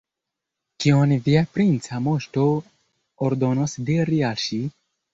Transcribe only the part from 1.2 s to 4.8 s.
via princa moŝto ordonos diri al ŝi?